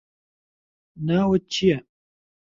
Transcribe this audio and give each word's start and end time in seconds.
ناوت 1.05 1.43
چییە؟ 1.53 1.77